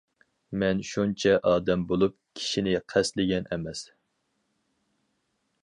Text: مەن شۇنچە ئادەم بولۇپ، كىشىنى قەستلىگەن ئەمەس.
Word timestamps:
مەن 0.61 0.79
شۇنچە 0.91 1.33
ئادەم 1.49 1.83
بولۇپ، 1.91 2.17
كىشىنى 2.39 2.75
قەستلىگەن 2.93 3.47
ئەمەس. 3.51 3.85